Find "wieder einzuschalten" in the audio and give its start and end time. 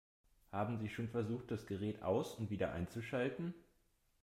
2.49-3.53